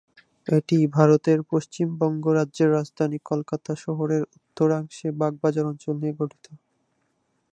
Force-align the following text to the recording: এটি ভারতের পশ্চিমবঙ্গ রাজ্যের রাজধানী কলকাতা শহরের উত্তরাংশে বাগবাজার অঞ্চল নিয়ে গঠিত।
এটি 0.47 0.77
ভারতের 0.97 1.39
পশ্চিমবঙ্গ 1.51 2.23
রাজ্যের 2.37 2.69
রাজধানী 2.71 3.17
কলকাতা 3.29 3.71
শহরের 3.83 4.23
উত্তরাংশে 4.35 5.07
বাগবাজার 5.19 5.69
অঞ্চল 5.71 5.93
নিয়ে 5.97 6.17
গঠিত। 6.19 6.45